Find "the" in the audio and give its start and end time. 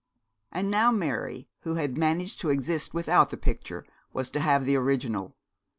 3.29-3.37, 4.65-4.75